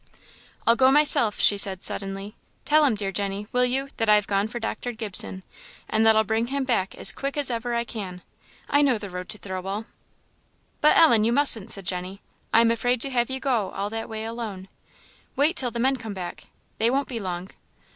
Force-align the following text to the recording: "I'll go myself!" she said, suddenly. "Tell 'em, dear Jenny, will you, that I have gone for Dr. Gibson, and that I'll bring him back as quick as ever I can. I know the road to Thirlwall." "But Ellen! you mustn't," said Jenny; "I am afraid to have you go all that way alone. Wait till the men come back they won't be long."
"I'll 0.65 0.75
go 0.75 0.89
myself!" 0.89 1.39
she 1.39 1.59
said, 1.59 1.83
suddenly. 1.83 2.33
"Tell 2.65 2.85
'em, 2.85 2.95
dear 2.95 3.11
Jenny, 3.11 3.45
will 3.53 3.65
you, 3.65 3.89
that 3.97 4.09
I 4.09 4.15
have 4.15 4.25
gone 4.25 4.47
for 4.47 4.59
Dr. 4.59 4.93
Gibson, 4.93 5.43
and 5.87 6.03
that 6.07 6.15
I'll 6.15 6.23
bring 6.23 6.47
him 6.47 6.63
back 6.63 6.95
as 6.95 7.11
quick 7.11 7.37
as 7.37 7.51
ever 7.51 7.75
I 7.75 7.83
can. 7.83 8.23
I 8.67 8.81
know 8.81 8.97
the 8.97 9.11
road 9.11 9.29
to 9.29 9.37
Thirlwall." 9.37 9.85
"But 10.81 10.97
Ellen! 10.97 11.23
you 11.23 11.31
mustn't," 11.31 11.69
said 11.69 11.85
Jenny; 11.85 12.19
"I 12.51 12.61
am 12.61 12.71
afraid 12.71 12.99
to 13.01 13.11
have 13.11 13.29
you 13.29 13.39
go 13.39 13.69
all 13.73 13.91
that 13.91 14.09
way 14.09 14.25
alone. 14.25 14.69
Wait 15.35 15.55
till 15.55 15.69
the 15.69 15.77
men 15.77 15.97
come 15.97 16.15
back 16.15 16.47
they 16.79 16.89
won't 16.89 17.07
be 17.07 17.19
long." 17.19 17.51